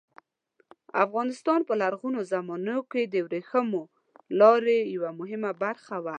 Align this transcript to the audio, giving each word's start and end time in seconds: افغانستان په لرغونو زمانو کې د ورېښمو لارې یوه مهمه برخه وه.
افغانستان 1.05 1.59
په 1.67 1.73
لرغونو 1.81 2.19
زمانو 2.33 2.77
کې 2.91 3.01
د 3.05 3.15
ورېښمو 3.25 3.83
لارې 4.39 4.77
یوه 4.95 5.09
مهمه 5.19 5.51
برخه 5.63 5.95
وه. 6.03 6.09